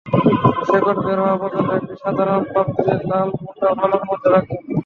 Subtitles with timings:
[0.67, 4.61] শেকড় বের হওয়া পর্যন্ত একটি সাধারণ পাত্রে লাল মোটা বালুর মধ্যে রাখেন।